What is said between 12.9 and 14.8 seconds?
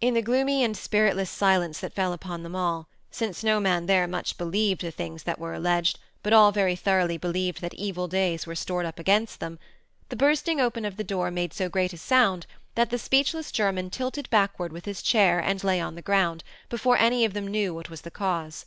the speechless German tilted backward